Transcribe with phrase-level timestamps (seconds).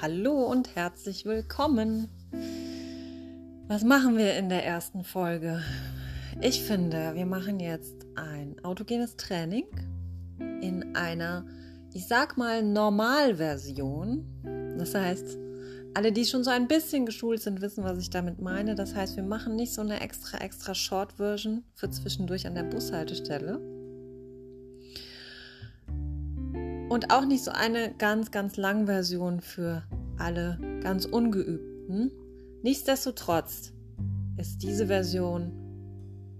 [0.00, 2.08] Hallo und herzlich willkommen.
[3.66, 5.60] Was machen wir in der ersten Folge?
[6.40, 9.66] Ich finde, wir machen jetzt ein autogenes Training
[10.38, 11.44] in einer,
[11.92, 14.24] ich sag mal, Normalversion.
[14.78, 15.36] Das heißt,
[15.94, 18.76] alle, die schon so ein bisschen geschult sind, wissen, was ich damit meine.
[18.76, 22.62] Das heißt, wir machen nicht so eine extra, extra Short Version für zwischendurch an der
[22.62, 23.60] Bushaltestelle.
[26.88, 29.82] Und auch nicht so eine ganz, ganz lang Version für
[30.16, 32.10] alle ganz Ungeübten.
[32.62, 33.72] Nichtsdestotrotz
[34.38, 35.52] ist diese Version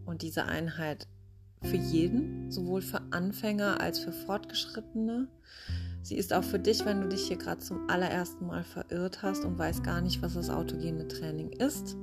[0.06, 1.06] und diese Einheit
[1.62, 5.28] für jeden, sowohl für Anfänger als für Fortgeschrittene.
[6.02, 9.44] Sie ist auch für dich, wenn du dich hier gerade zum allerersten Mal verirrt hast
[9.44, 11.96] und weißt gar nicht, was das autogene Training ist.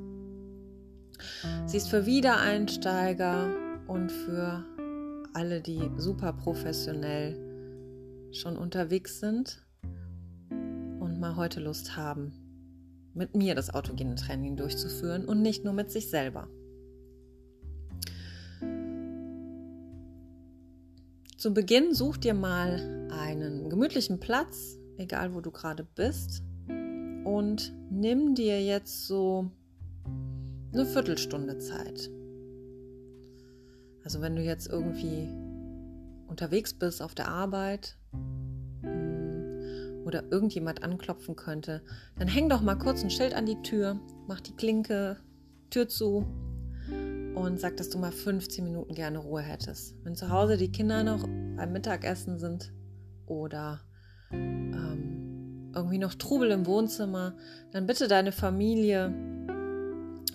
[1.66, 3.50] Sie ist für Wiedereinsteiger
[3.88, 4.64] und für
[5.34, 7.45] alle, die super professionell
[8.40, 9.66] schon unterwegs sind
[10.52, 12.34] und mal heute Lust haben,
[13.14, 16.48] mit mir das autogene Training durchzuführen und nicht nur mit sich selber.
[21.38, 28.36] Zu Beginn such dir mal einen gemütlichen Platz, egal wo du gerade bist, und nimm
[28.36, 29.50] dir jetzt so
[30.74, 32.10] eine Viertelstunde Zeit.
[34.04, 35.28] Also wenn du jetzt irgendwie
[36.28, 37.98] unterwegs bist auf der Arbeit
[40.06, 41.82] oder irgendjemand anklopfen könnte,
[42.18, 45.18] dann häng doch mal kurz ein Schild an die Tür, mach die Klinke,
[45.70, 46.26] Tür zu
[47.36, 49.96] und sag, dass du mal 15 Minuten gerne Ruhe hättest.
[50.04, 52.72] Wenn zu Hause die Kinder noch beim Mittagessen sind
[53.26, 53.82] oder
[54.32, 57.36] ähm, irgendwie noch Trubel im Wohnzimmer,
[57.72, 59.14] dann bitte deine Familie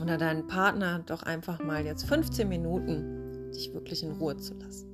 [0.02, 4.89] oder deinen Partner doch einfach mal jetzt 15 Minuten dich wirklich in Ruhe zu lassen.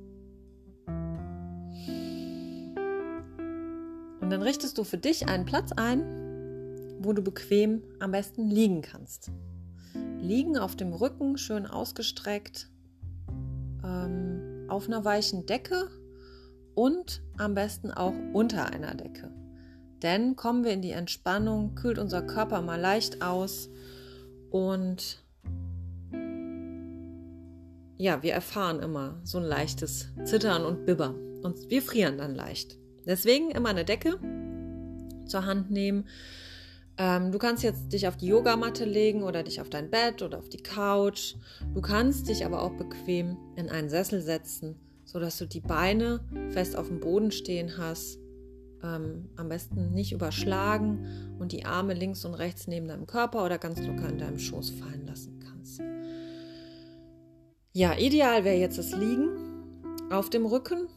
[4.27, 6.03] Und dann richtest du für dich einen Platz ein,
[6.99, 9.31] wo du bequem am besten liegen kannst.
[10.19, 12.69] Liegen auf dem Rücken, schön ausgestreckt,
[13.85, 15.89] ähm, auf einer weichen Decke
[16.75, 19.31] und am besten auch unter einer Decke.
[20.01, 23.69] Denn kommen wir in die Entspannung, kühlt unser Körper mal leicht aus
[24.49, 25.23] und
[27.95, 32.77] ja, wir erfahren immer so ein leichtes Zittern und Bibbern und wir frieren dann leicht.
[33.07, 34.19] Deswegen immer eine Decke
[35.25, 36.05] zur Hand nehmen.
[36.97, 40.39] Ähm, du kannst jetzt dich auf die Yogamatte legen oder dich auf dein Bett oder
[40.39, 41.35] auf die Couch.
[41.73, 44.75] Du kannst dich aber auch bequem in einen Sessel setzen,
[45.05, 48.19] sodass du die Beine fest auf dem Boden stehen hast.
[48.83, 53.57] Ähm, am besten nicht überschlagen und die Arme links und rechts neben deinem Körper oder
[53.57, 55.81] ganz locker in deinem Schoß fallen lassen kannst.
[57.73, 59.29] Ja, ideal wäre jetzt das Liegen
[60.11, 60.87] auf dem Rücken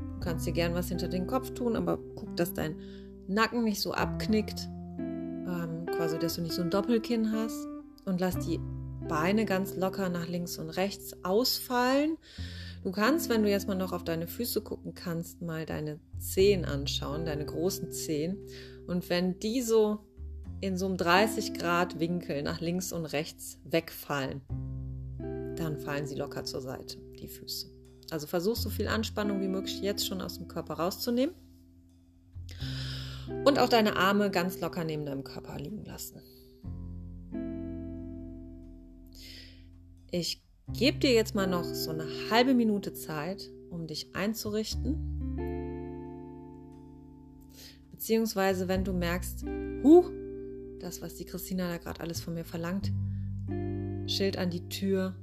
[0.00, 2.76] Du kannst dir gern was hinter den Kopf tun, aber guck, dass dein
[3.28, 4.68] Nacken nicht so abknickt,
[4.98, 7.66] ähm, quasi, dass du nicht so ein Doppelkinn hast
[8.04, 8.60] und lass die
[9.08, 12.16] Beine ganz locker nach links und rechts ausfallen.
[12.82, 16.64] Du kannst, wenn du jetzt mal noch auf deine Füße gucken kannst, mal deine Zehen
[16.64, 18.38] anschauen, deine großen Zehen.
[18.86, 19.98] Und wenn die so
[20.60, 24.42] in so einem 30 Grad Winkel nach links und rechts wegfallen,
[25.56, 27.75] dann fallen sie locker zur Seite, die Füße.
[28.10, 31.34] Also versuch so viel Anspannung wie möglich jetzt schon aus dem Körper rauszunehmen.
[33.44, 36.20] Und auch deine Arme ganz locker neben deinem Körper liegen lassen.
[40.10, 45.36] Ich gebe dir jetzt mal noch so eine halbe Minute Zeit, um dich einzurichten.
[47.90, 49.44] Beziehungsweise, wenn du merkst,
[49.82, 50.10] huch,
[50.80, 52.92] das, was die Christina da gerade alles von mir verlangt,
[54.06, 55.16] Schild an die Tür,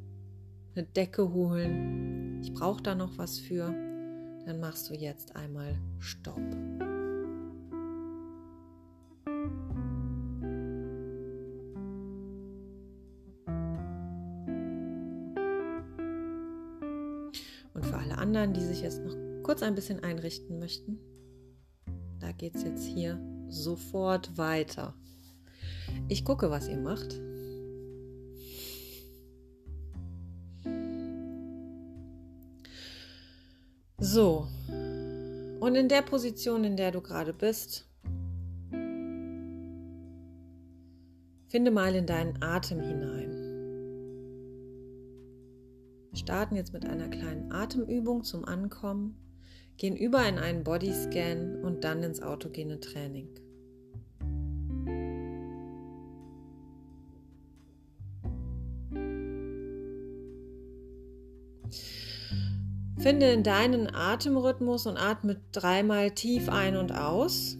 [0.75, 3.67] eine Decke holen, ich brauche da noch was für,
[4.45, 6.37] dann machst du jetzt einmal Stopp.
[17.73, 20.99] Und für alle anderen, die sich jetzt noch kurz ein bisschen einrichten möchten,
[22.19, 24.95] da geht es jetzt hier sofort weiter.
[26.07, 27.19] Ich gucke, was ihr macht.
[34.13, 34.47] So.
[35.59, 37.89] Und in der Position, in der du gerade bist,
[41.49, 43.31] finde mal in deinen Atem hinein.
[46.11, 49.17] Wir starten jetzt mit einer kleinen Atemübung zum Ankommen,
[49.77, 53.29] gehen über in einen Bodyscan und dann ins autogene Training.
[63.03, 67.57] Finde in deinen Atemrhythmus und atme dreimal tief ein und aus.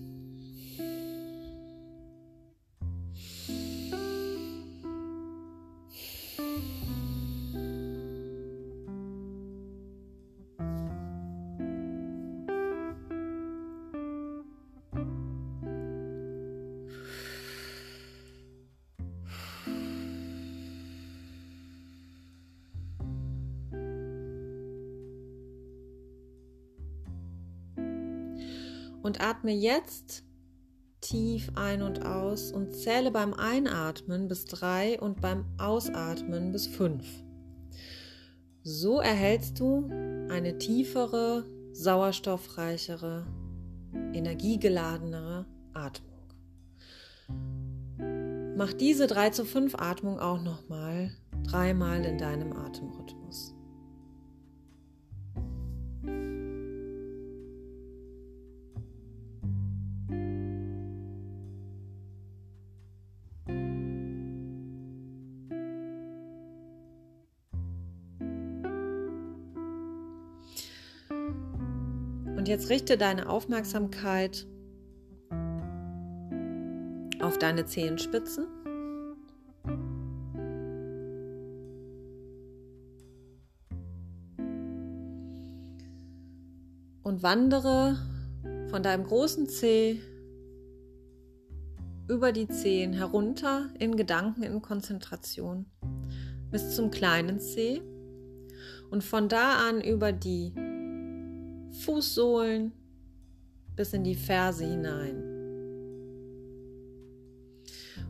[29.03, 30.23] Und atme jetzt
[31.01, 37.05] tief ein und aus und zähle beim Einatmen bis drei und beim Ausatmen bis fünf.
[38.63, 39.89] So erhältst du
[40.29, 43.27] eine tiefere, sauerstoffreichere,
[44.13, 46.13] energiegeladenere Atmung.
[48.55, 51.11] Mach diese 3 zu 5 Atmung auch nochmal
[51.43, 53.22] dreimal in deinem Atemrhythmus.
[72.53, 74.45] Jetzt richte deine Aufmerksamkeit
[77.19, 78.45] auf deine Zehenspitzen.
[87.01, 87.97] Und wandere
[88.69, 89.99] von deinem großen Zeh
[92.07, 95.65] über die Zehen herunter in Gedanken, in Konzentration
[96.51, 97.81] bis zum kleinen Zeh
[98.91, 100.53] und von da an über die
[101.73, 102.71] Fußsohlen
[103.75, 105.23] bis in die Ferse hinein.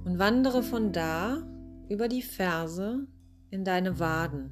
[0.05, 1.47] Und wandere von da
[1.89, 3.07] über die Ferse
[3.49, 4.51] in deine Waden.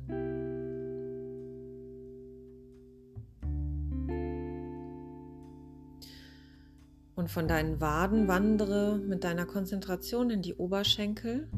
[7.16, 11.50] Und von deinen Waden wandere mit deiner Konzentration in die Oberschenkel.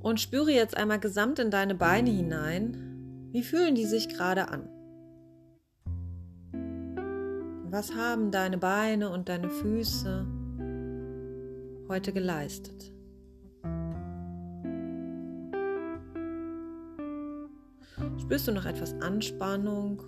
[0.00, 3.28] Und spüre jetzt einmal gesamt in deine Beine hinein.
[3.32, 4.68] Wie fühlen die sich gerade an?
[7.74, 10.24] Was haben deine Beine und deine Füße
[11.88, 12.92] heute geleistet?
[18.20, 20.04] Spürst du noch etwas Anspannung?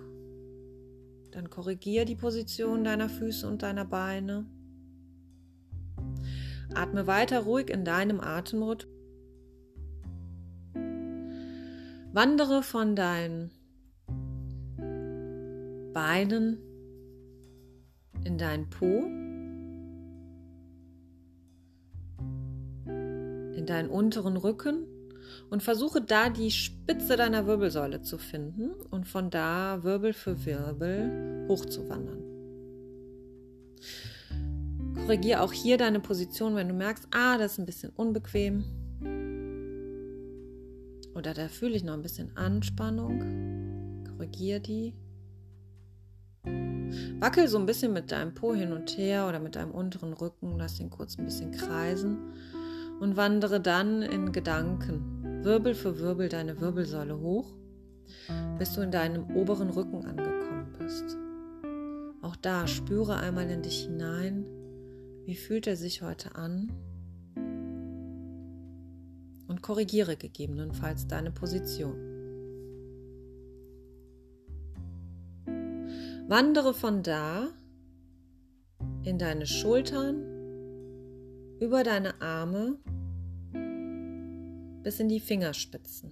[1.31, 4.45] Dann korrigier die Position deiner Füße und deiner Beine.
[6.73, 8.87] Atme weiter ruhig in deinem Atemrhythmus.
[12.13, 13.51] Wandere von deinen
[15.91, 16.66] Beinen
[18.23, 19.03] in deinen Po,
[23.55, 24.85] in deinen unteren Rücken
[25.49, 31.45] und versuche da die Spitze deiner Wirbelsäule zu finden und von da Wirbel für Wirbel
[31.47, 32.23] hochzuwandern.
[34.95, 38.65] Korrigiere auch hier deine Position, wenn du merkst, ah, das ist ein bisschen unbequem.
[41.15, 44.03] Oder da fühle ich noch ein bisschen Anspannung.
[44.05, 44.93] Korrigiere die.
[47.19, 50.55] Wackel so ein bisschen mit deinem Po hin und her oder mit deinem unteren Rücken,
[50.57, 52.17] lass ihn kurz ein bisschen kreisen
[52.99, 57.55] und wandere dann in Gedanken Wirbel für Wirbel deine Wirbelsäule hoch,
[58.59, 61.17] bis du in deinem oberen Rücken angekommen bist.
[62.21, 64.45] Auch da spüre einmal in dich hinein,
[65.25, 66.71] wie fühlt er sich heute an
[69.47, 72.06] und korrigiere gegebenenfalls deine Position.
[76.29, 77.47] Wandere von da
[79.03, 80.21] in deine Schultern,
[81.61, 82.75] über deine Arme
[84.83, 86.11] bis in die Fingerspitzen.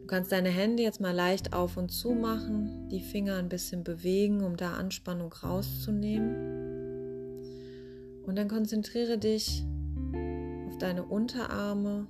[0.00, 3.84] Du kannst deine Hände jetzt mal leicht auf und zu machen, die Finger ein bisschen
[3.84, 6.62] bewegen, um da Anspannung rauszunehmen.
[8.24, 9.62] Und dann konzentriere dich
[10.68, 12.06] auf deine Unterarme,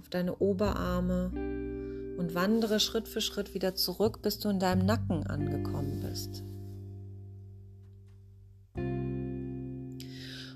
[0.00, 1.55] auf deine Oberarme
[2.16, 6.42] und wandere Schritt für Schritt wieder zurück, bis du in deinem Nacken angekommen bist.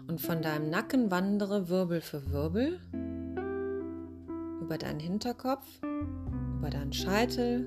[0.09, 2.81] Und von deinem Nacken wandere Wirbel für Wirbel
[4.61, 5.67] über deinen Hinterkopf,
[6.59, 7.67] über deinen Scheitel,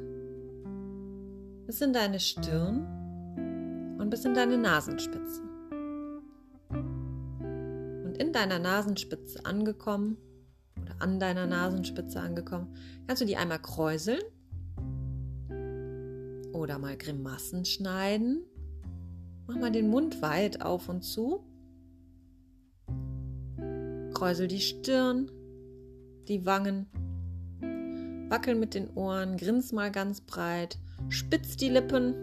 [1.65, 5.41] bis in deine Stirn und bis in deine Nasenspitze.
[6.69, 10.17] Und in deiner Nasenspitze angekommen,
[11.03, 12.73] an deiner Nasenspitze angekommen,
[13.05, 14.21] kannst du die einmal kräuseln
[16.53, 18.43] oder mal Grimassen schneiden.
[19.45, 21.43] Mach mal den Mund weit auf und zu.
[24.13, 25.29] Kräusel die Stirn,
[26.29, 26.87] die Wangen.
[28.29, 30.79] Wackel mit den Ohren, grins mal ganz breit,
[31.09, 32.15] spitz die Lippen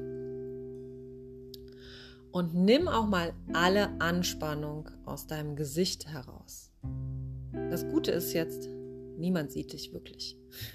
[2.33, 6.70] und nimm auch mal alle Anspannung aus deinem Gesicht heraus.
[7.71, 8.69] Das Gute ist jetzt,
[9.17, 10.37] niemand sieht dich wirklich.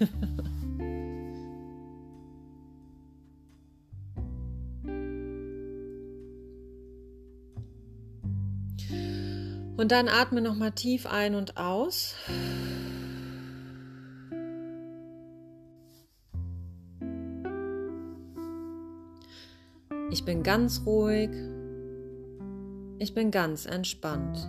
[9.76, 12.14] und dann atme noch mal tief ein und aus.
[20.10, 21.28] Ich bin ganz ruhig.
[22.98, 24.48] Ich bin ganz entspannt.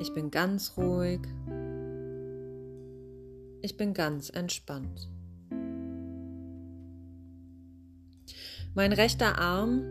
[0.00, 1.20] Ich bin ganz ruhig.
[3.62, 5.10] Ich bin ganz entspannt.
[8.74, 9.82] Mein rechter Arm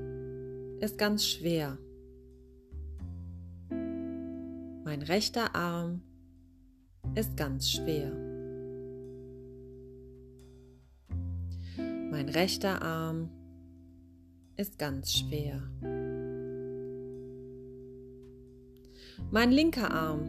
[0.80, 1.78] ist ganz schwer.
[3.70, 6.02] Mein rechter Arm
[7.16, 8.10] ist ganz schwer.
[12.10, 13.30] Mein rechter Arm
[14.56, 15.62] ist ganz schwer.
[19.30, 20.22] Mein linker Arm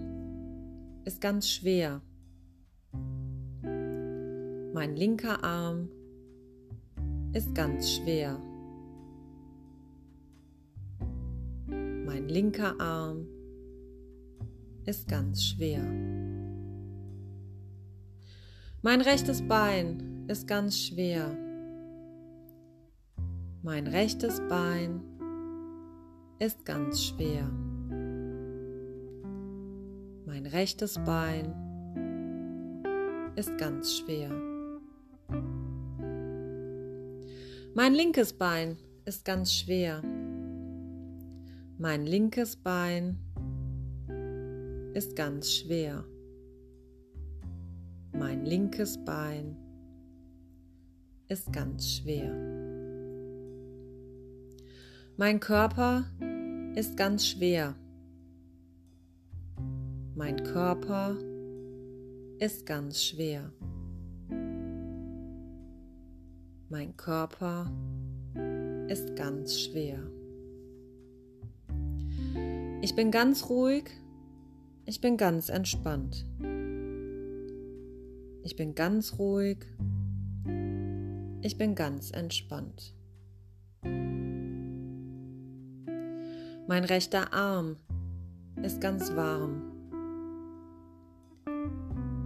[1.05, 2.03] ist ganz schwer.
[3.63, 5.89] Mein linker Arm
[7.33, 8.41] ist ganz schwer.
[11.69, 13.29] Mein linker Arm
[14.85, 15.85] ist ganz schwer.
[18.83, 21.37] Mein rechtes Bein ist ganz schwer.
[23.63, 25.01] Mein rechtes Bein
[26.41, 27.49] ist ganz schwer.
[30.29, 31.55] Mein rechtes Bein
[33.35, 34.31] ist ganz schwer.
[37.75, 40.03] Mein linkes Bein ist ganz schwer.
[41.79, 43.17] Mein linkes Bein
[44.93, 46.05] ist ganz schwer.
[48.13, 49.57] Mein linkes Bein
[51.29, 52.35] ist ganz schwer.
[55.17, 56.05] Mein Körper
[56.75, 57.75] ist ganz schwer.
[60.19, 61.17] Mein Körper
[62.41, 63.53] ist ganz schwer.
[66.69, 67.71] Mein Körper
[68.89, 70.01] ist ganz schwer.
[72.83, 73.85] Ich bin ganz ruhig.
[74.87, 76.27] Ich bin ganz entspannt.
[78.43, 79.59] Ich bin ganz ruhig.
[81.43, 82.93] Ich bin ganz entspannt.
[86.67, 87.77] Mein rechter Arm
[88.65, 89.68] ist ganz warm.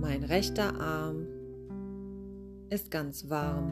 [0.02, 1.28] Mein rechter Arm
[2.70, 3.70] ist ganz warm.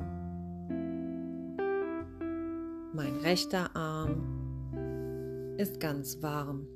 [2.95, 6.69] Mein rechter Arm ist ganz warm.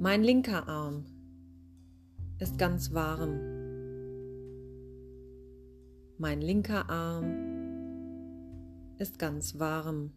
[0.00, 1.04] Mein linker Arm
[2.38, 3.40] ist ganz warm.
[6.16, 7.26] Mein linker Arm
[8.96, 10.14] ist ganz warm.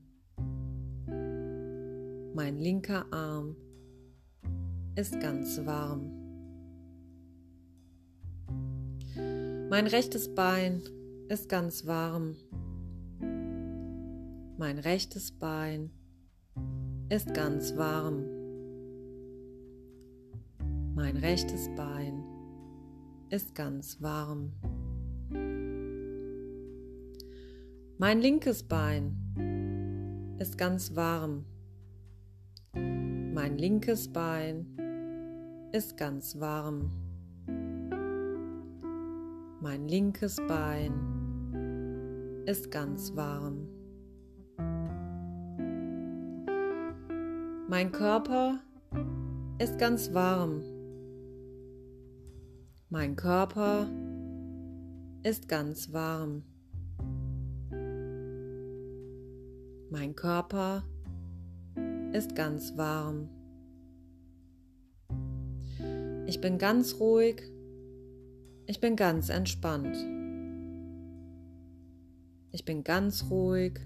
[2.33, 3.57] Mein linker Arm
[4.95, 6.26] ist ganz warm.
[9.69, 10.81] Mein rechtes Bein
[11.27, 12.37] ist ganz warm.
[14.57, 15.91] Mein rechtes Bein
[17.09, 18.23] ist ganz warm.
[20.95, 22.23] Mein rechtes Bein
[23.29, 24.53] ist ganz warm.
[27.97, 29.17] Mein linkes Bein
[30.39, 31.43] ist ganz warm.
[32.73, 34.65] Mein linkes Bein
[35.73, 37.06] ist ganz warm.
[39.69, 40.93] Mein linkes Bein
[42.45, 43.67] ist ganz warm.
[47.67, 48.61] Mein Körper
[49.59, 50.61] ist ganz warm.
[52.89, 53.89] Mein Körper
[55.23, 56.43] ist ganz warm.
[59.89, 60.85] Mein Körper
[62.13, 63.27] ist ganz warm.
[66.25, 67.56] Ich bin ganz ruhig.
[68.69, 69.95] Ich bin ganz entspannt.
[72.51, 73.79] Ich bin ganz ruhig.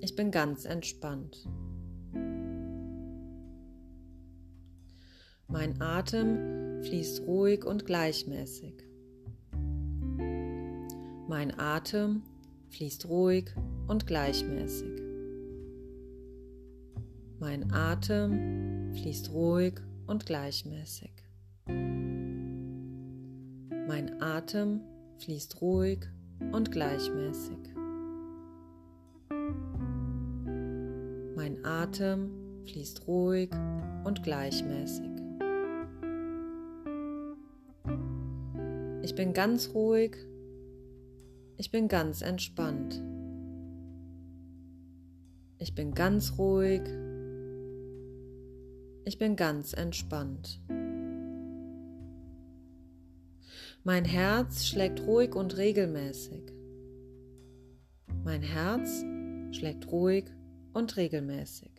[0.00, 1.46] Ich bin ganz entspannt.
[5.48, 8.82] Mein Atem fließt ruhig und gleichmäßig.
[11.28, 12.22] Mein Atem
[12.70, 13.50] fließt ruhig
[13.86, 15.02] und gleichmäßig.
[17.38, 19.74] Mein Atem fließt ruhig
[20.06, 21.17] und gleichmäßig.
[23.88, 24.82] Mein Atem
[25.16, 26.00] fließt ruhig
[26.52, 27.56] und gleichmäßig.
[31.34, 32.28] Mein Atem
[32.66, 33.48] fließt ruhig
[34.04, 35.08] und gleichmäßig.
[39.00, 40.18] Ich bin ganz ruhig.
[41.56, 43.02] Ich bin ganz entspannt.
[45.56, 46.82] Ich bin ganz ruhig.
[49.06, 50.60] Ich bin ganz entspannt.
[53.84, 56.52] Mein Herz schlägt ruhig und regelmäßig.
[58.24, 59.04] Mein Herz
[59.52, 60.24] schlägt ruhig
[60.74, 61.70] und regelmäßig.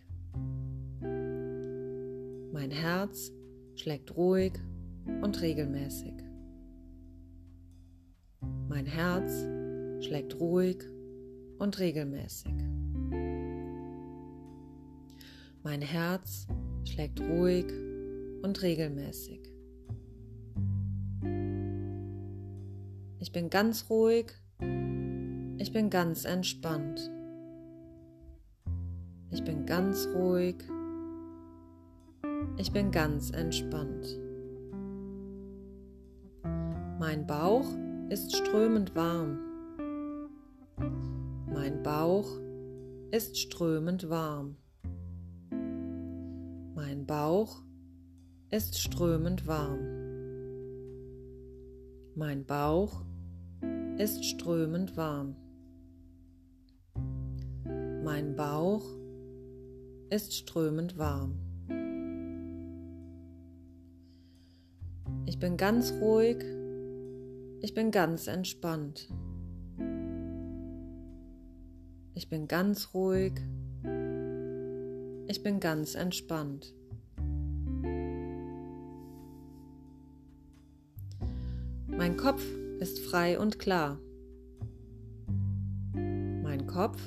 [2.51, 3.32] Mein Herz
[3.75, 4.53] schlägt ruhig
[5.22, 6.13] und regelmäßig.
[8.70, 9.46] Mein Herz
[10.06, 10.77] schlägt ruhig
[11.60, 12.53] und regelmäßig.
[15.63, 16.48] Mein Herz
[16.86, 17.65] schlägt ruhig
[18.41, 19.38] und regelmäßig.
[23.29, 24.33] Ich bin ganz ruhig.
[25.59, 27.12] Ich bin ganz entspannt.
[29.29, 30.55] Ich bin ganz ruhig.
[32.57, 34.19] Ich bin ganz entspannt.
[37.00, 37.67] Mein Bauch
[38.09, 39.38] ist strömend warm.
[41.53, 42.31] Mein Bauch
[43.12, 44.55] ist strömend warm.
[46.74, 47.62] Mein Bauch
[48.50, 50.00] ist strömend warm.
[52.15, 53.05] Mein Bauch
[54.00, 55.36] ist strömend warm.
[58.01, 58.86] Mein Bauch
[60.10, 61.38] ist strömend warm.
[65.25, 66.38] Ich bin ganz ruhig.
[67.60, 69.10] Ich bin ganz entspannt.
[72.13, 73.34] Ich bin ganz ruhig.
[75.27, 76.74] Ich bin ganz entspannt.
[81.88, 82.41] Mein Kopf
[82.79, 84.00] ist frei und klar.
[85.93, 87.01] Mein Kopf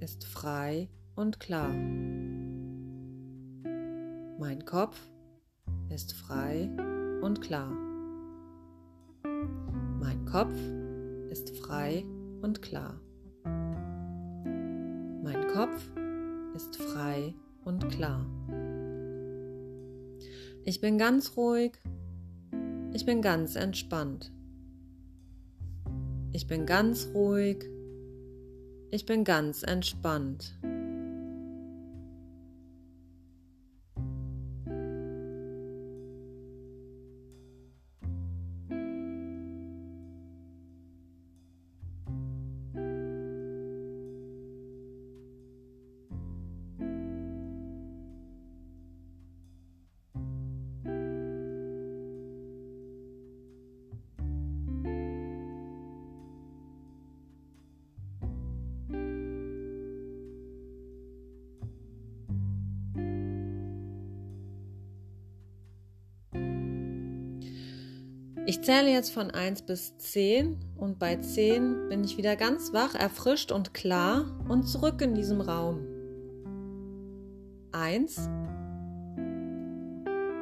[0.00, 1.70] ist frei und klar.
[4.38, 5.00] Mein Kopf
[5.88, 6.70] ist frei
[7.22, 7.72] und klar.
[9.98, 10.54] Mein Kopf
[11.30, 12.04] ist frei
[12.42, 13.00] und klar.
[15.22, 15.90] Mein Kopf
[16.54, 18.26] ist frei und klar.
[20.64, 21.72] Ich bin ganz ruhig.
[22.92, 24.32] Ich bin ganz entspannt.
[26.38, 27.64] Ich bin ganz ruhig.
[28.92, 30.56] Ich bin ganz entspannt.
[68.48, 72.94] Ich zähle jetzt von 1 bis 10 und bei 10 bin ich wieder ganz wach,
[72.94, 75.86] erfrischt und klar und zurück in diesem Raum.
[77.72, 78.30] 1,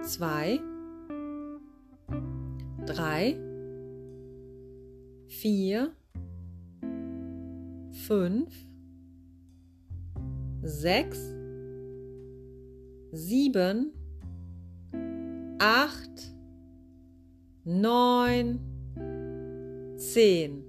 [0.05, 0.61] 2,
[2.87, 3.40] 3,
[5.27, 5.92] 4,
[8.07, 8.66] 5,
[10.62, 11.35] 6,
[13.11, 13.92] 7,
[15.59, 16.36] 8,
[17.66, 18.61] neun,
[19.96, 20.62] zehn.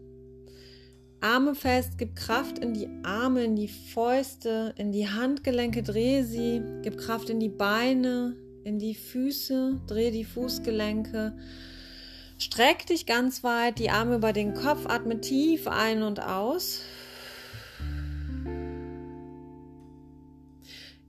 [1.22, 6.62] Arme fest, gib Kraft in die Arme, in die Fäuste, in die Handgelenke, dreh sie,
[6.84, 11.38] gib Kraft in die Beine, in die Füße, dreh die Fußgelenke.
[12.40, 16.82] Streck dich ganz weit, die Arme über den Kopf, atme tief ein und aus.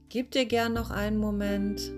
[0.09, 1.91] Gib dir gern noch einen Moment.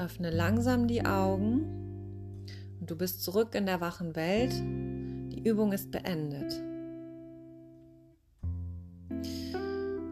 [0.00, 2.46] Öffne langsam die Augen
[2.80, 4.52] und du bist zurück in der wachen Welt.
[5.32, 6.58] Die Übung ist beendet.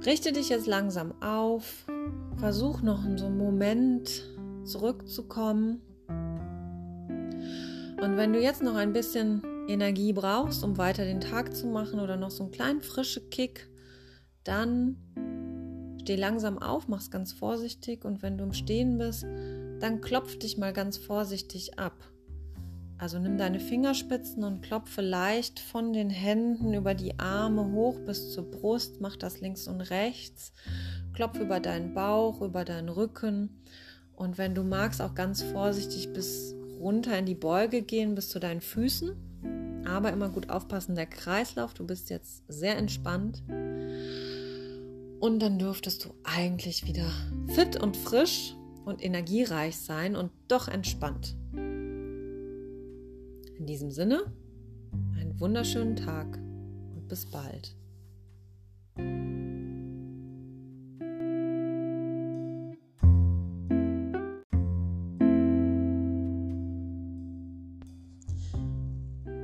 [0.05, 1.87] Richte dich jetzt langsam auf.
[2.37, 4.23] Versuch noch in so einem Moment
[4.65, 5.81] zurückzukommen.
[8.01, 11.99] Und wenn du jetzt noch ein bisschen Energie brauchst, um weiter den Tag zu machen
[11.99, 13.71] oder noch so einen kleinen frischen Kick,
[14.45, 14.97] dann
[16.09, 19.25] steh langsam auf, mach's ganz vorsichtig und wenn du im Stehen bist,
[19.79, 21.93] dann klopf dich mal ganz vorsichtig ab.
[22.97, 28.33] Also nimm deine Fingerspitzen und klopfe leicht von den Händen über die Arme hoch bis
[28.33, 30.55] zur Brust, mach das links und rechts,
[31.13, 33.61] klopf über deinen Bauch, über deinen Rücken
[34.15, 38.39] und wenn du magst, auch ganz vorsichtig bis runter in die Beuge gehen, bis zu
[38.39, 39.85] deinen Füßen.
[39.87, 43.43] Aber immer gut aufpassen, der Kreislauf, du bist jetzt sehr entspannt.
[45.21, 47.11] Und dann dürftest du eigentlich wieder
[47.49, 48.55] fit und frisch
[48.85, 51.37] und energiereich sein und doch entspannt.
[53.57, 54.33] In diesem Sinne,
[55.19, 56.37] einen wunderschönen Tag
[56.95, 57.75] und bis bald.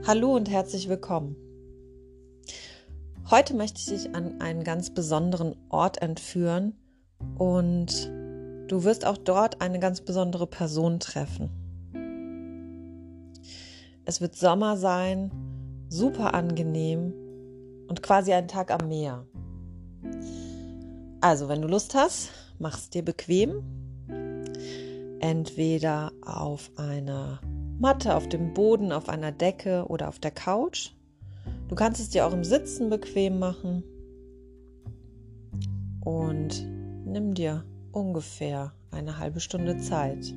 [0.07, 1.44] Hallo und herzlich willkommen.
[3.31, 6.75] Heute möchte ich dich an einen ganz besonderen Ort entführen
[7.39, 8.11] und
[8.69, 11.51] Du wirst auch dort eine ganz besondere Person treffen.
[14.07, 15.31] Es wird Sommer sein,
[15.91, 17.13] super angenehm
[17.89, 19.27] und quasi ein Tag am Meer.
[21.21, 23.63] Also, wenn du Lust hast, mach's dir bequem.
[25.21, 27.41] Entweder auf einer
[27.79, 30.93] Matte, auf dem Boden, auf einer Decke oder auf der Couch.
[31.75, 33.83] Du kannst es dir auch im Sitzen bequem machen.
[36.05, 36.65] Und
[37.05, 40.33] nimm dir ungefähr eine halbe Stunde Zeit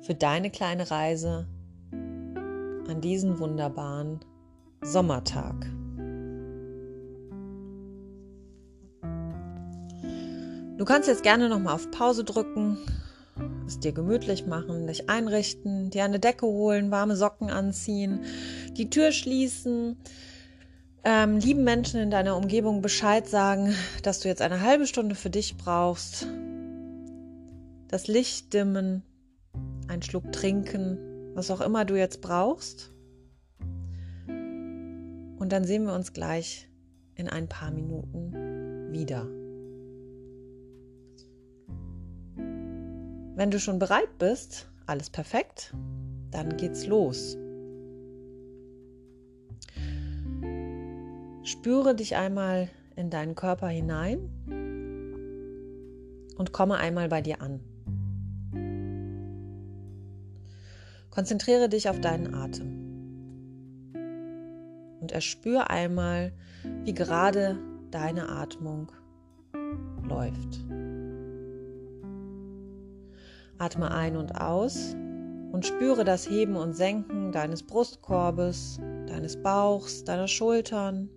[0.00, 1.46] für deine kleine Reise
[1.92, 4.20] an diesen wunderbaren
[4.80, 5.66] Sommertag.
[10.78, 12.78] Du kannst jetzt gerne noch mal auf Pause drücken,
[13.66, 18.20] es dir gemütlich machen, dich einrichten, dir eine Decke holen, warme Socken anziehen,
[18.76, 19.96] die Tür schließen,
[21.04, 25.30] ähm, lieben Menschen in deiner Umgebung Bescheid sagen, dass du jetzt eine halbe Stunde für
[25.30, 26.26] dich brauchst,
[27.88, 29.02] das Licht dimmen,
[29.88, 30.98] einen Schluck trinken,
[31.34, 32.92] was auch immer du jetzt brauchst.
[34.26, 36.68] Und dann sehen wir uns gleich
[37.14, 39.26] in ein paar Minuten wieder.
[43.36, 45.74] Wenn du schon bereit bist, alles perfekt,
[46.30, 47.36] dann geht's los.
[51.42, 54.30] Spüre dich einmal in deinen Körper hinein
[56.38, 57.60] und komme einmal bei dir an.
[61.10, 62.86] Konzentriere dich auf deinen Atem
[65.02, 66.32] und erspür einmal,
[66.84, 67.58] wie gerade
[67.90, 68.90] deine Atmung
[70.08, 70.64] läuft.
[73.58, 74.94] Atme ein und aus
[75.52, 81.08] und spüre das Heben und Senken deines Brustkorbes, deines Bauchs, deiner Schultern.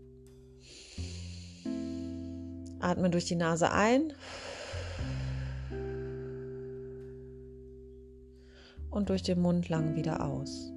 [2.80, 4.14] Atme durch die Nase ein
[8.90, 10.72] und durch den Mund lang wieder aus.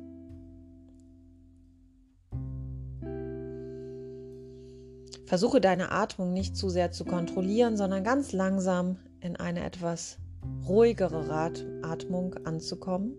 [5.27, 10.18] Versuche deine Atmung nicht zu sehr zu kontrollieren, sondern ganz langsam in eine etwas
[10.66, 11.52] ruhigere
[11.83, 13.16] Atmung anzukommen.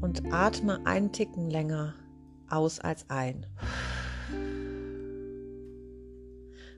[0.00, 1.94] Und atme einen Ticken länger
[2.48, 3.46] aus als ein.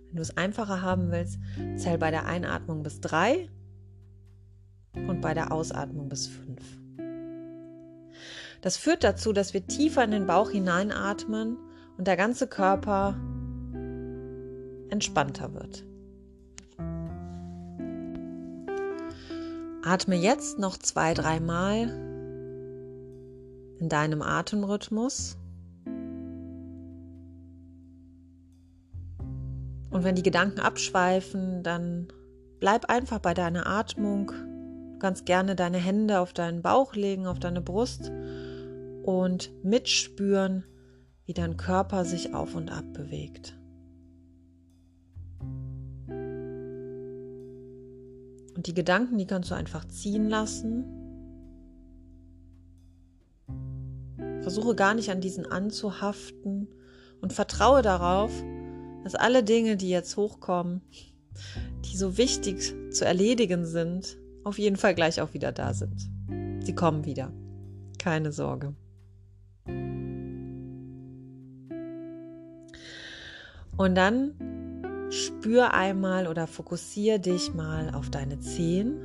[0.09, 1.39] Wenn du es einfacher haben willst,
[1.77, 3.51] zähl bei der Einatmung bis drei
[4.95, 6.79] und bei der Ausatmung bis fünf.
[8.61, 11.57] Das führt dazu, dass wir tiefer in den Bauch hineinatmen
[11.97, 13.17] und der ganze Körper
[14.91, 15.85] entspannter wird.
[19.85, 21.89] Atme jetzt noch zwei, dreimal
[23.79, 25.37] in deinem Atemrhythmus.
[29.91, 32.09] Und wenn die Gedanken abschweifen, dann
[32.61, 34.33] bleib einfach bei deiner Atmung.
[34.93, 38.11] Du kannst gerne deine Hände auf deinen Bauch legen, auf deine Brust
[39.09, 40.65] und mitspüren,
[41.25, 43.59] wie dein Körper sich auf und ab bewegt.
[48.55, 50.85] Und die Gedanken, die kannst du einfach ziehen lassen.
[54.43, 56.69] Versuche gar nicht an diesen anzuhaften
[57.23, 58.31] und vertraue darauf,
[59.05, 60.83] dass alle Dinge, die jetzt hochkommen,
[61.87, 66.11] die so wichtig zu erledigen sind, auf jeden Fall gleich auch wieder da sind.
[66.61, 67.33] Sie kommen wieder.
[67.97, 68.75] Keine Sorge.
[73.77, 74.35] Und dann
[75.11, 78.99] spür einmal oder fokussiere dich mal auf deine Zehen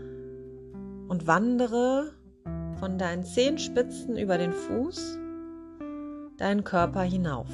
[1.07, 2.11] und wandere
[2.79, 5.19] von deinen Zehenspitzen über den Fuß
[6.37, 7.49] deinen Körper hinauf.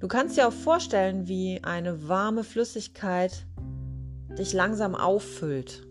[0.00, 3.46] Du kannst dir auch vorstellen, wie eine warme Flüssigkeit
[4.38, 5.86] dich langsam auffüllt.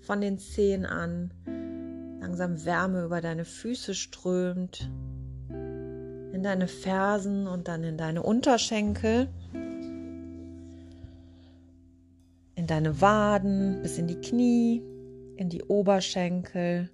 [0.00, 1.32] Von den Zehen an,
[2.38, 4.90] langsam Wärme über deine Füße strömt,
[5.48, 9.28] in deine Fersen und dann in deine Unterschenkel,
[12.54, 14.82] in deine Waden, bis in die Knie,
[15.36, 16.90] in die Oberschenkel.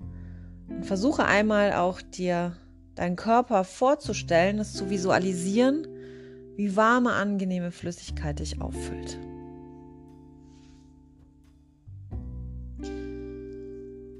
[0.69, 2.57] Und versuche einmal auch dir
[2.95, 5.89] deinen Körper vorzustellen, es zu visualisieren,
[6.55, 9.19] wie warme, angenehme Flüssigkeit dich auffüllt.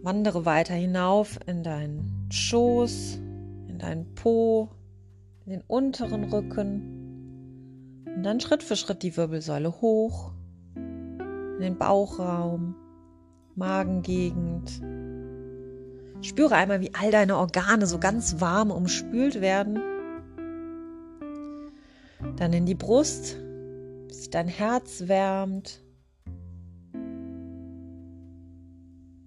[0.03, 3.21] Wandere weiter hinauf in deinen Schoß,
[3.69, 4.69] in deinen Po,
[5.47, 8.05] in den unteren Rücken.
[8.05, 10.33] Und dann Schritt für Schritt die Wirbelsäule hoch,
[10.75, 12.75] in den Bauchraum,
[13.55, 14.81] Magengegend.
[16.21, 19.81] Spüre einmal, wie all deine Organe so ganz warm umspült werden.
[22.37, 23.37] Dann in die Brust,
[24.09, 25.82] bis dein Herz wärmt,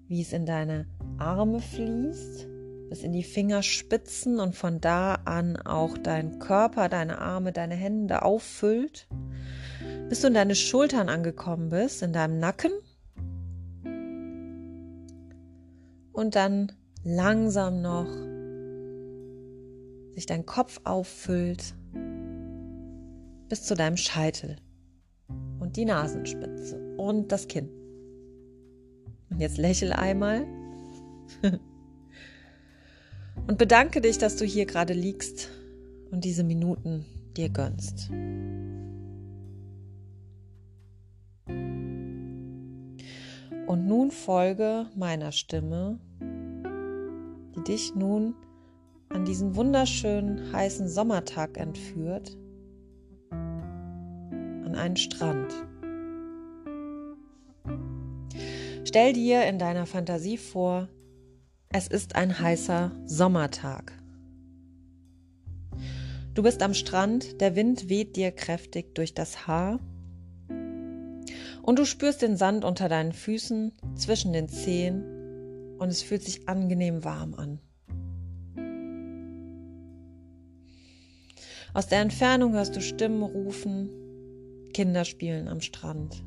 [0.08, 0.86] wie es in deine
[1.18, 2.48] Arme fließt,
[2.90, 8.22] bis in die Fingerspitzen und von da an auch dein Körper, deine Arme, deine Hände
[8.22, 9.08] auffüllt,
[10.10, 12.72] bis du in deine Schultern angekommen bist, in deinem Nacken.
[16.12, 16.72] Und dann
[17.04, 18.08] langsam noch
[20.14, 21.76] sich dein Kopf auffüllt
[23.50, 24.58] bis zu deinem Scheitel
[25.60, 27.70] und die Nasenspitze und das Kinn.
[29.30, 30.46] Und jetzt lächel einmal
[33.48, 35.50] und bedanke dich, dass du hier gerade liegst
[36.12, 38.10] und diese Minuten dir gönnst.
[43.68, 46.00] Und nun folge meiner Stimme,
[47.56, 48.36] die dich nun
[49.10, 52.38] an diesen wunderschönen heißen Sommertag entführt,
[53.32, 55.52] an einen Strand.
[58.96, 60.88] Stell dir in deiner Fantasie vor,
[61.68, 63.92] es ist ein heißer Sommertag.
[66.34, 69.82] Du bist am Strand, der Wind weht dir kräftig durch das Haar
[71.62, 76.48] und du spürst den Sand unter deinen Füßen, zwischen den Zehen und es fühlt sich
[76.48, 77.60] angenehm warm an.
[81.74, 83.90] Aus der Entfernung hörst du Stimmen rufen,
[84.74, 86.24] Kinder spielen am Strand,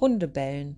[0.00, 0.76] Hunde bellen.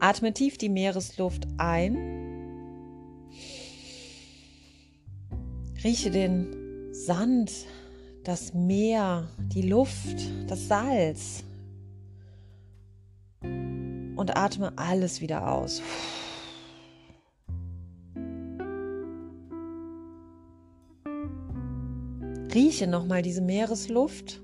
[0.00, 1.96] Atme tief die Meeresluft ein.
[5.82, 7.52] Rieche den Sand
[8.24, 11.44] das Meer, die Luft, das Salz.
[13.40, 15.80] Und atme alles wieder aus.
[22.52, 24.42] Rieche nochmal diese Meeresluft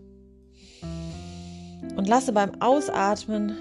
[1.97, 3.57] und lasse beim Ausatmen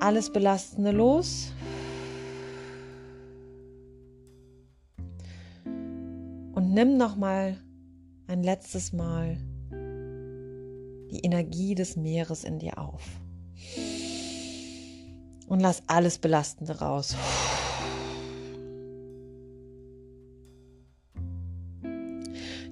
[0.00, 1.52] alles Belastende los.
[5.64, 7.56] Und nimm nochmal
[8.26, 9.38] ein letztes Mal
[11.10, 13.02] die Energie des Meeres in dir auf.
[15.48, 17.16] Und lass alles Belastende raus.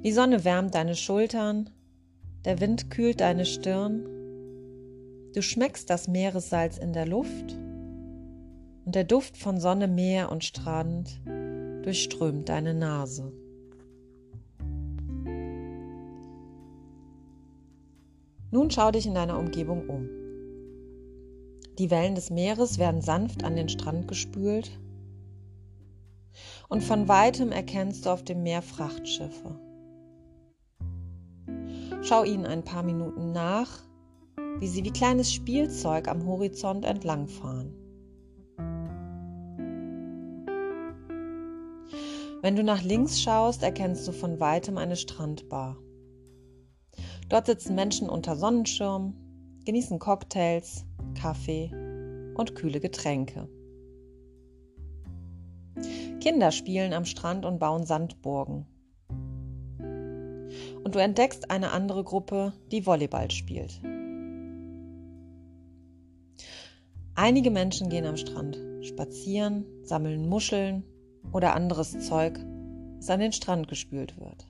[0.05, 1.71] Die Sonne wärmt deine Schultern,
[2.45, 4.18] der Wind kühlt deine Stirn,
[5.35, 7.57] du schmeckst das Meeressalz in der Luft
[8.85, 11.21] und der Duft von Sonne, Meer und Strand
[11.83, 13.33] durchströmt deine Nase.
[18.51, 20.09] Nun schau dich in deiner Umgebung um.
[21.79, 24.71] Die Wellen des Meeres werden sanft an den Strand gespült
[26.69, 29.59] und von weitem erkennst du auf dem Meer Frachtschiffe.
[32.03, 33.88] Schau ihnen ein paar Minuten nach,
[34.61, 37.75] wie sie wie kleines Spielzeug am Horizont entlangfahren.
[42.41, 45.77] Wenn du nach links schaust, erkennst du von weitem eine Strandbar.
[47.29, 49.15] Dort sitzen Menschen unter Sonnenschirm,
[49.65, 51.71] genießen Cocktails, Kaffee
[52.37, 53.49] und kühle Getränke.
[56.21, 58.67] Kinder spielen am Strand und bauen Sandburgen.
[60.85, 63.81] Und du entdeckst eine andere Gruppe, die Volleyball spielt.
[67.21, 70.85] Einige Menschen gehen am Strand spazieren, sammeln Muscheln
[71.33, 72.39] oder anderes Zeug,
[72.99, 74.47] das an den Strand gespült wird.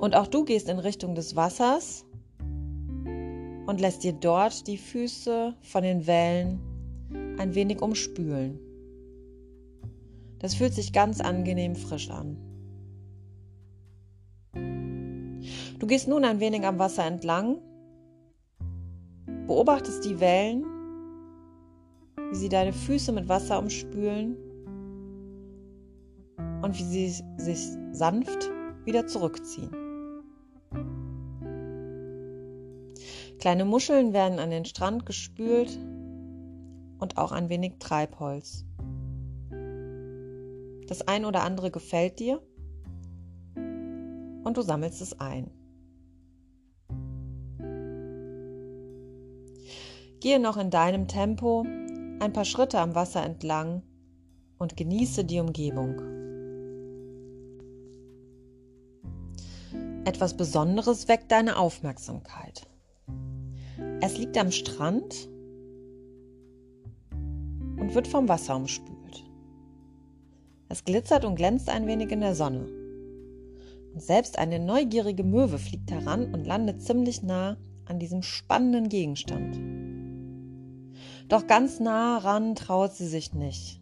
[0.00, 2.04] Und auch du gehst in Richtung des Wassers
[2.40, 6.58] und lässt dir dort die Füße von den Wellen
[7.38, 8.58] ein wenig umspülen.
[10.40, 12.36] Das fühlt sich ganz angenehm frisch an.
[15.78, 17.58] Du gehst nun ein wenig am Wasser entlang,
[19.46, 20.64] beobachtest die Wellen,
[22.30, 24.36] wie sie deine Füße mit Wasser umspülen
[26.62, 27.60] und wie sie sich
[27.92, 28.50] sanft
[28.84, 29.70] wieder zurückziehen.
[33.38, 35.78] Kleine Muscheln werden an den Strand gespült
[36.98, 38.64] und auch ein wenig Treibholz.
[40.88, 42.40] Das ein oder andere gefällt dir
[43.54, 45.50] und du sammelst es ein.
[50.26, 51.64] Gehe noch in deinem Tempo
[52.18, 53.84] ein paar Schritte am Wasser entlang
[54.58, 56.00] und genieße die Umgebung.
[60.04, 62.66] Etwas Besonderes weckt deine Aufmerksamkeit.
[64.00, 65.28] Es liegt am Strand
[67.12, 69.22] und wird vom Wasser umspült.
[70.68, 72.66] Es glitzert und glänzt ein wenig in der Sonne.
[73.94, 79.75] Und selbst eine neugierige Möwe fliegt heran und landet ziemlich nah an diesem spannenden Gegenstand.
[81.28, 83.80] Doch ganz nah ran traut sie sich nicht.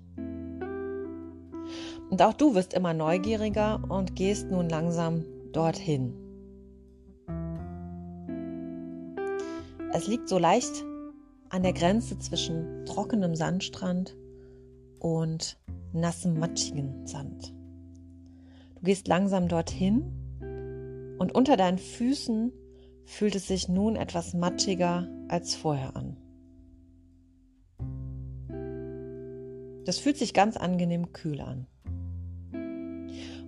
[2.11, 6.15] Und auch du wirst immer neugieriger und gehst nun langsam dorthin.
[9.93, 10.85] Es liegt so leicht
[11.51, 14.17] an der Grenze zwischen trockenem Sandstrand
[14.99, 15.59] und
[15.93, 17.55] nassem, matschigen Sand.
[18.77, 22.53] Du gehst langsam dorthin und unter deinen Füßen
[23.05, 26.17] fühlt es sich nun etwas matschiger als vorher an.
[29.85, 31.67] Das fühlt sich ganz angenehm kühl an.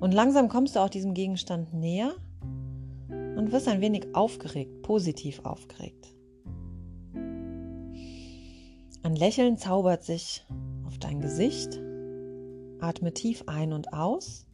[0.00, 2.14] Und langsam kommst du auch diesem Gegenstand näher
[3.08, 6.14] und wirst ein wenig aufgeregt, positiv aufgeregt.
[9.02, 10.44] Ein Lächeln zaubert sich
[10.86, 11.80] auf dein Gesicht.
[12.80, 14.46] Atme tief ein und aus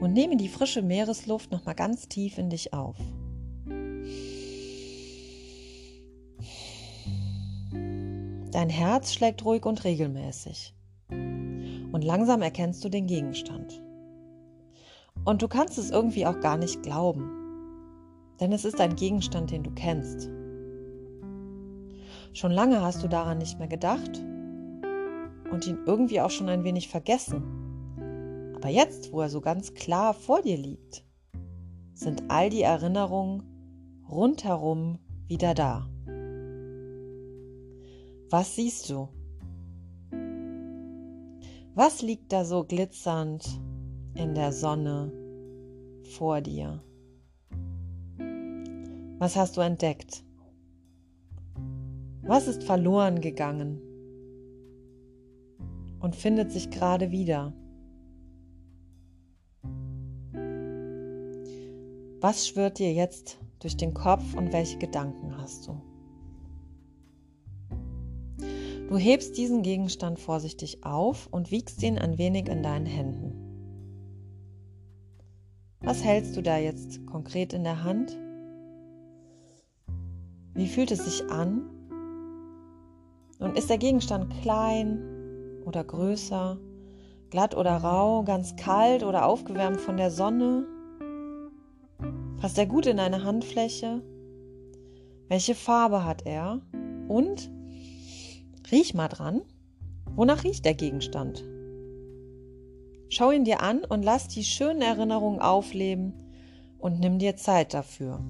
[0.00, 2.96] und nehme die frische Meeresluft nochmal ganz tief in dich auf.
[8.58, 10.74] Dein Herz schlägt ruhig und regelmäßig.
[11.10, 13.80] Und langsam erkennst du den Gegenstand.
[15.24, 17.30] Und du kannst es irgendwie auch gar nicht glauben.
[18.40, 20.28] Denn es ist ein Gegenstand, den du kennst.
[22.32, 24.24] Schon lange hast du daran nicht mehr gedacht
[25.52, 27.44] und ihn irgendwie auch schon ein wenig vergessen.
[28.56, 31.04] Aber jetzt, wo er so ganz klar vor dir liegt,
[31.94, 35.88] sind all die Erinnerungen rundherum wieder da.
[38.30, 39.08] Was siehst du?
[41.74, 43.42] Was liegt da so glitzernd
[44.14, 45.10] in der Sonne
[46.16, 46.82] vor dir?
[49.18, 50.24] Was hast du entdeckt?
[52.22, 53.80] Was ist verloren gegangen
[56.00, 57.54] und findet sich gerade wieder?
[62.20, 65.87] Was schwirrt dir jetzt durch den Kopf und welche Gedanken hast du?
[68.88, 73.34] Du hebst diesen Gegenstand vorsichtig auf und wiegst ihn ein wenig in deinen Händen.
[75.80, 78.18] Was hältst du da jetzt konkret in der Hand?
[80.54, 81.68] Wie fühlt es sich an?
[83.38, 84.98] Und ist der Gegenstand klein
[85.66, 86.58] oder größer,
[87.28, 90.66] glatt oder rau, ganz kalt oder aufgewärmt von der Sonne?
[92.40, 94.02] Passt er gut in deine Handfläche?
[95.28, 96.62] Welche Farbe hat er?
[97.06, 97.50] Und
[98.70, 99.42] riech mal dran.
[100.14, 101.44] Wonach riecht der Gegenstand?
[103.08, 106.12] Schau ihn dir an und lass die schönen Erinnerungen aufleben
[106.78, 108.20] und nimm dir Zeit dafür.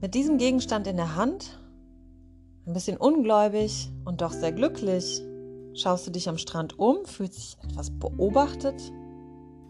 [0.00, 1.60] Mit diesem Gegenstand in der Hand,
[2.66, 5.22] ein bisschen ungläubig und doch sehr glücklich,
[5.74, 8.92] schaust du dich am Strand um, fühlst dich etwas beobachtet,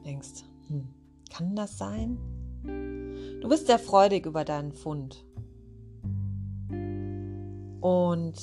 [0.04, 0.88] denkst, hm,
[1.30, 2.18] kann das sein?
[3.40, 5.24] Du bist sehr freudig über deinen Fund.
[7.80, 8.34] Und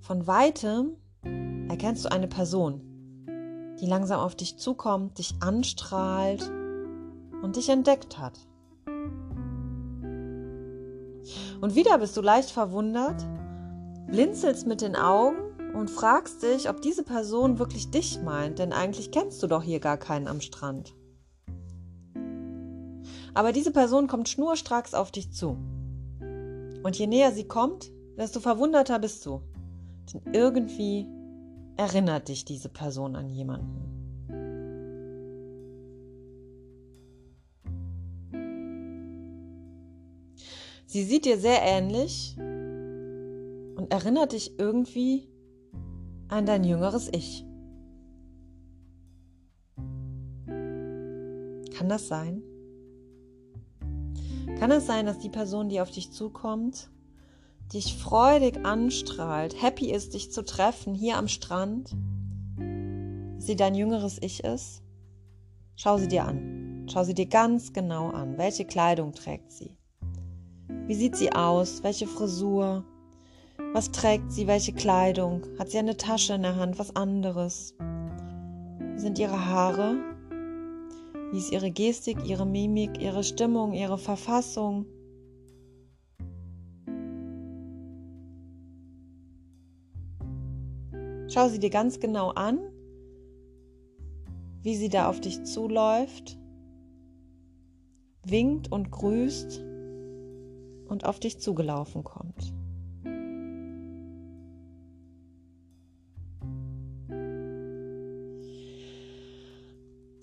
[0.00, 0.96] von weitem
[1.68, 2.80] erkennst du eine Person,
[3.80, 6.50] die langsam auf dich zukommt, dich anstrahlt
[7.42, 8.38] und dich entdeckt hat.
[11.60, 13.24] Und wieder bist du leicht verwundert,
[14.08, 19.10] blinzelst mit den Augen und fragst dich, ob diese Person wirklich dich meint, denn eigentlich
[19.10, 20.94] kennst du doch hier gar keinen am Strand.
[23.34, 25.56] Aber diese Person kommt schnurstracks auf dich zu.
[26.82, 29.42] Und je näher sie kommt, desto verwunderter bist du.
[30.12, 31.06] Denn irgendwie
[31.76, 33.88] erinnert dich diese Person an jemanden.
[40.86, 45.28] Sie sieht dir sehr ähnlich und erinnert dich irgendwie
[46.28, 47.44] an dein jüngeres Ich.
[51.76, 52.42] Kann das sein?
[54.58, 56.90] Kann es sein, dass die Person, die auf dich zukommt,
[57.72, 61.94] dich freudig anstrahlt, happy ist, dich zu treffen hier am Strand,
[63.38, 64.82] sie dein jüngeres Ich ist?
[65.76, 66.88] Schau sie dir an.
[66.90, 68.36] Schau sie dir ganz genau an.
[68.38, 69.76] Welche Kleidung trägt sie?
[70.86, 71.82] Wie sieht sie aus?
[71.84, 72.84] Welche Frisur?
[73.72, 74.46] Was trägt sie?
[74.46, 75.42] Welche Kleidung?
[75.58, 76.78] Hat sie eine Tasche in der Hand?
[76.78, 77.74] Was anderes?
[78.96, 79.96] Sind ihre Haare?
[81.32, 84.86] Wie ist ihre Gestik, ihre Mimik, ihre Stimmung, ihre Verfassung?
[91.28, 92.58] Schau sie dir ganz genau an,
[94.62, 96.38] wie sie da auf dich zuläuft
[98.30, 99.64] winkt und grüßt
[100.88, 102.52] und auf dich zugelaufen kommt.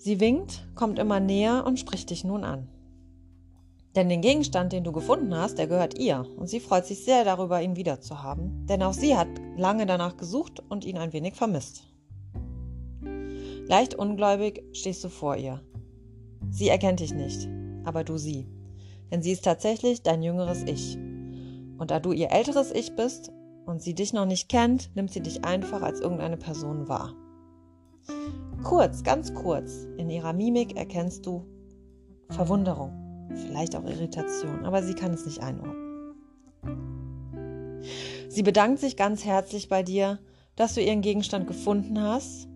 [0.06, 2.68] Sie winkt, kommt immer näher und spricht dich nun an.
[3.96, 7.24] Denn den Gegenstand, den du gefunden hast, der gehört ihr und sie freut sich sehr
[7.24, 9.26] darüber, ihn wiederzuhaben, denn auch sie hat
[9.56, 11.88] lange danach gesucht und ihn ein wenig vermisst.
[13.66, 15.60] Leicht ungläubig stehst du vor ihr.
[16.50, 17.48] Sie erkennt dich nicht,
[17.82, 18.46] aber du sie,
[19.10, 20.96] denn sie ist tatsächlich dein jüngeres Ich.
[21.78, 23.32] Und da du ihr älteres Ich bist
[23.66, 27.12] und sie dich noch nicht kennt, nimmt sie dich einfach als irgendeine Person wahr.
[28.62, 31.44] Kurz, ganz kurz, in ihrer Mimik erkennst du
[32.30, 36.14] Verwunderung vielleicht auch Irritation, aber sie kann es nicht einordnen.
[38.28, 40.18] Sie bedankt sich ganz herzlich bei dir,
[40.56, 42.48] dass du ihren Gegenstand gefunden hast,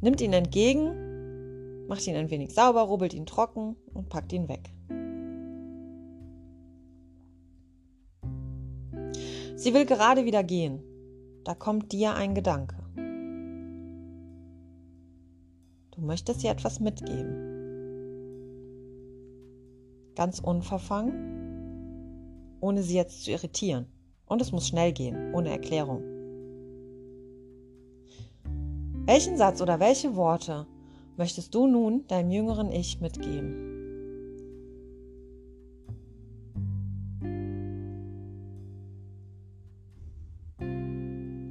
[0.00, 4.72] nimmt ihn entgegen, macht ihn ein wenig sauber, rubbelt ihn trocken und packt ihn weg.
[9.56, 10.82] Sie will gerade wieder gehen.
[11.44, 12.76] Da kommt dir ein Gedanke.
[15.98, 17.48] Du möchtest ihr etwas mitgeben
[20.18, 21.14] ganz unverfangen,
[22.60, 23.86] ohne sie jetzt zu irritieren.
[24.26, 26.02] Und es muss schnell gehen, ohne Erklärung.
[29.06, 30.66] Welchen Satz oder welche Worte
[31.16, 33.64] möchtest du nun deinem jüngeren Ich mitgeben?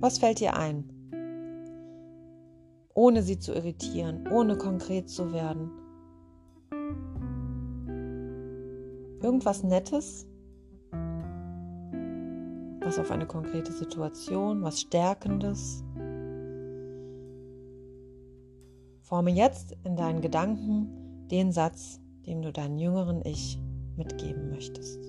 [0.01, 0.96] Was fällt dir ein?
[2.97, 5.69] Ohne sie zu irritieren, ohne konkret zu werden.
[9.21, 10.27] Irgendwas Nettes,
[12.81, 15.83] was auf eine konkrete Situation, was Stärkendes.
[19.03, 23.59] Forme jetzt in deinen Gedanken den Satz, den du deinem jüngeren Ich
[23.95, 25.06] mitgeben möchtest.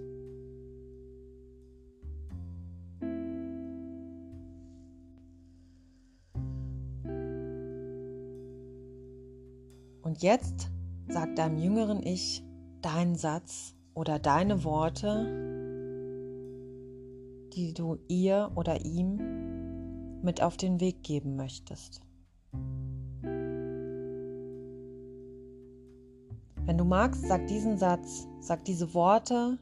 [10.18, 10.68] Und jetzt
[11.06, 12.42] sag deinem jüngeren Ich
[12.82, 15.26] deinen Satz, oder deine Worte,
[17.52, 22.00] die du ihr oder ihm mit auf den Weg geben möchtest.
[26.64, 29.56] Wenn du magst, sag diesen Satz, sag diese Worte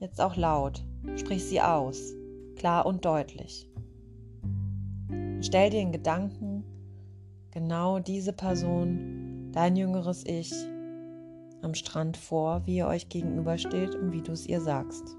[0.00, 0.84] jetzt auch laut,
[1.14, 2.16] sprich sie aus,
[2.56, 3.70] klar und deutlich.
[5.40, 6.64] Stell dir in Gedanken
[7.52, 9.13] genau diese Person,
[9.54, 10.52] dein jüngeres Ich,
[11.62, 15.16] am Strand vor, wie ihr euch gegenübersteht und wie du es ihr sagst.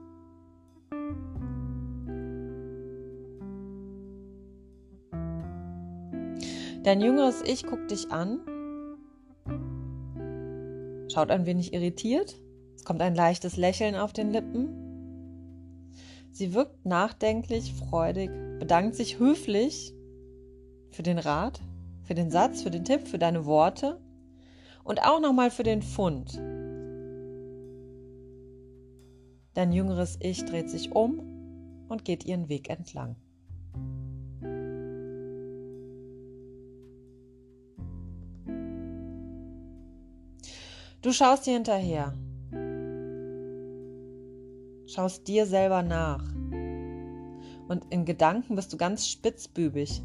[6.84, 8.42] Dein jüngeres Ich guckt dich an,
[11.12, 12.38] schaut ein wenig irritiert,
[12.76, 14.82] es kommt ein leichtes Lächeln auf den Lippen.
[16.32, 18.30] Sie wirkt nachdenklich, freudig,
[18.60, 19.94] bedankt sich höflich
[20.92, 21.62] für den Rat,
[22.04, 24.05] für den Satz, für den Tipp, für deine Worte
[24.86, 26.40] und auch nochmal für den Fund.
[29.56, 31.20] Dein jüngeres Ich dreht sich um
[31.90, 33.18] und geht ihren Weg entlang.
[41.02, 42.14] Du schaust dir hinterher,
[44.88, 46.24] schaust dir selber nach
[47.68, 50.02] und in Gedanken bist du ganz spitzbübig,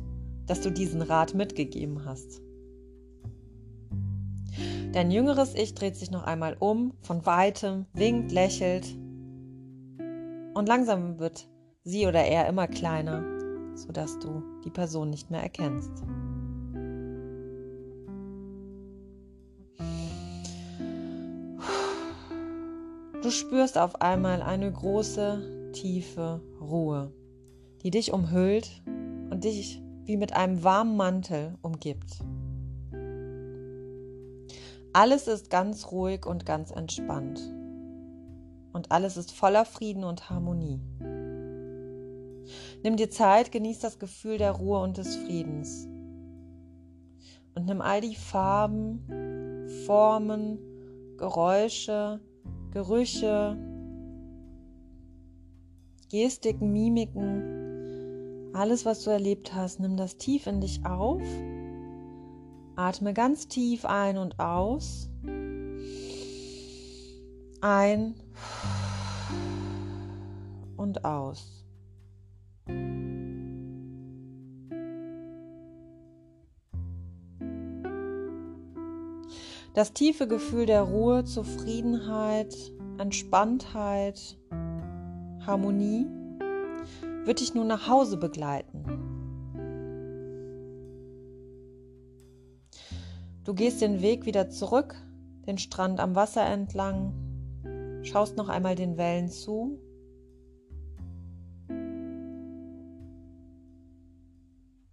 [0.47, 2.43] dass du diesen Rat mitgegeben hast.
[4.93, 8.89] Dein jüngeres Ich dreht sich noch einmal um, von weitem, winkt, lächelt.
[10.53, 11.49] Und langsam wird
[11.85, 13.23] sie oder er immer kleiner,
[13.77, 15.93] sodass du die Person nicht mehr erkennst.
[23.23, 27.13] Du spürst auf einmal eine große, tiefe Ruhe,
[27.85, 28.83] die dich umhüllt
[29.31, 32.25] und dich wie mit einem warmen Mantel umgibt.
[34.93, 37.41] Alles ist ganz ruhig und ganz entspannt.
[38.73, 40.81] Und alles ist voller Frieden und Harmonie.
[42.83, 45.87] Nimm dir Zeit, genieß das Gefühl der Ruhe und des Friedens.
[47.55, 50.59] Und nimm all die Farben, Formen,
[51.19, 52.21] Geräusche,
[52.73, 53.57] Gerüche,
[56.11, 57.61] Gestiken, Mimiken,
[58.53, 61.23] alles, was du erlebt hast, nimm das tief in dich auf
[62.81, 65.11] Atme ganz tief ein und aus.
[67.61, 68.15] Ein
[70.79, 71.63] und aus.
[79.75, 82.57] Das tiefe Gefühl der Ruhe, Zufriedenheit,
[82.97, 84.39] Entspanntheit,
[85.47, 86.07] Harmonie
[87.27, 89.10] wird dich nun nach Hause begleiten.
[93.45, 94.95] Du gehst den Weg wieder zurück,
[95.47, 97.15] den Strand am Wasser entlang,
[98.03, 99.79] schaust noch einmal den Wellen zu.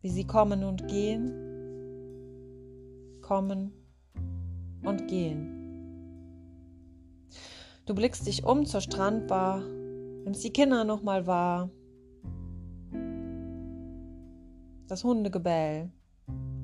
[0.02, 1.34] Wie sie kommen und gehen,
[3.22, 3.74] kommen
[4.84, 5.54] und gehen.
[7.86, 9.62] Du blickst dich um zur Strandbar,
[10.24, 11.70] nimmst die Kinder nochmal wahr.
[14.88, 15.92] Das Hundegebell,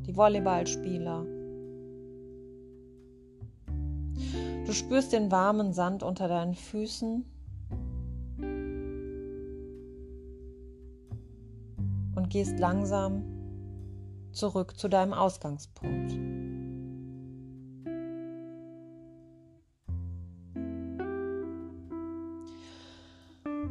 [0.08, 1.43] die Volleyballspieler.
[4.74, 7.24] Du spürst den warmen Sand unter deinen Füßen
[12.16, 13.22] und gehst langsam
[14.32, 16.14] zurück zu deinem Ausgangspunkt.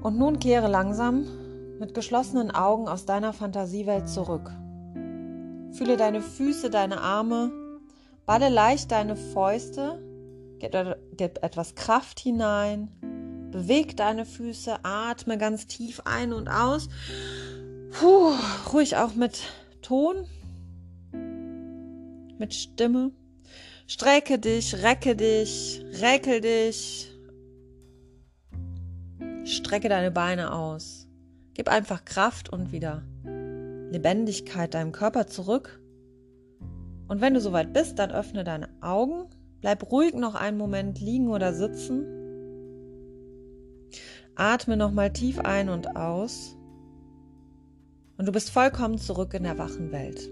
[0.05, 1.25] Und nun kehre langsam
[1.81, 4.53] mit geschlossenen Augen aus deiner Fantasiewelt zurück.
[5.73, 7.51] Fühle deine Füße, deine Arme,
[8.25, 10.12] balle leicht deine Fäuste,
[11.17, 12.89] gib, etwas Kraft hinein,
[13.51, 16.89] beweg deine Füße, atme ganz tief ein und aus.
[17.91, 18.33] Puh,
[18.73, 19.43] ruhig auch mit
[19.83, 20.27] Ton,
[22.39, 23.13] mit Stimme.
[23.87, 27.13] Strecke dich, recke dich, räkel dich,
[29.45, 31.09] Strecke deine Beine aus.
[31.55, 33.03] Gib einfach Kraft und wieder
[33.91, 35.81] Lebendigkeit deinem Körper zurück.
[37.09, 39.29] Und wenn du soweit bist, dann öffne deine Augen.
[39.63, 42.05] Bleib ruhig noch einen Moment liegen oder sitzen.
[44.35, 46.55] Atme nochmal tief ein und aus.
[48.19, 50.31] Und du bist vollkommen zurück in der wachen Welt.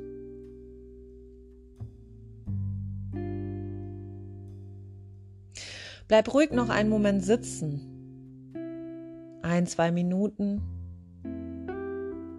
[6.09, 7.91] Bleib ruhig noch einen Moment sitzen
[9.51, 10.63] ein, zwei Minuten.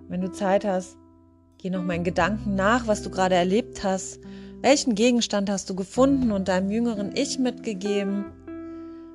[0.08, 0.98] Wenn du Zeit hast,
[1.58, 4.20] geh noch mal in Gedanken nach, was du gerade erlebt hast.
[4.64, 8.26] Welchen Gegenstand hast du gefunden und deinem jüngeren Ich mitgegeben?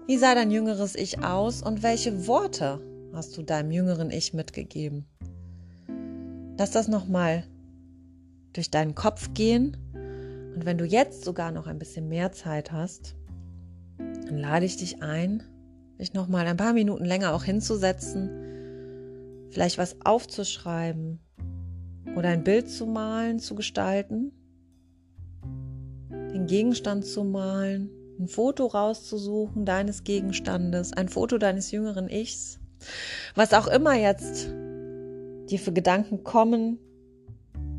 [0.09, 2.80] Wie sah dein jüngeres Ich aus und welche Worte
[3.12, 5.07] hast du deinem jüngeren Ich mitgegeben?
[6.59, 7.44] Lass das nochmal
[8.55, 9.76] durch deinen Kopf gehen.
[10.57, 13.14] Und wenn du jetzt sogar noch ein bisschen mehr Zeit hast,
[13.99, 15.44] dann lade ich dich ein,
[16.01, 18.30] dich noch mal ein paar Minuten länger auch hinzusetzen,
[19.51, 21.20] vielleicht was aufzuschreiben
[22.16, 24.32] oder ein Bild zu malen, zu gestalten,
[26.47, 27.90] den Gegenstand zu malen,
[28.20, 32.61] ein Foto rauszusuchen deines Gegenstandes, ein Foto deines jüngeren Ichs,
[33.34, 34.49] was auch immer jetzt
[35.51, 36.78] dir für Gedanken kommen,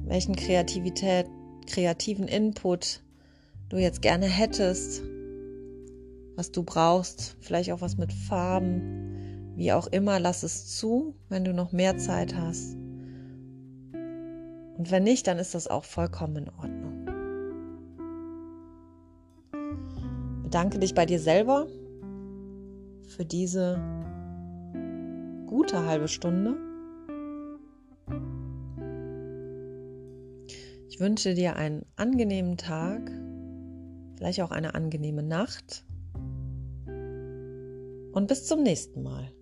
[0.04, 1.28] welchen Kreativität,
[1.66, 3.04] kreativen Input
[3.70, 5.02] du jetzt gerne hättest,
[6.36, 11.46] was du brauchst, vielleicht auch was mit Farben, wie auch immer, lass es zu, wenn
[11.46, 12.74] du noch mehr Zeit hast.
[14.78, 16.97] Und wenn nicht, dann ist das auch vollkommen in Ordnung.
[20.48, 21.68] Bedanke dich bei dir selber
[23.06, 23.78] für diese
[25.46, 26.56] gute halbe Stunde.
[30.88, 33.12] Ich wünsche dir einen angenehmen Tag,
[34.16, 35.84] vielleicht auch eine angenehme Nacht
[38.14, 39.34] und bis zum nächsten Mal.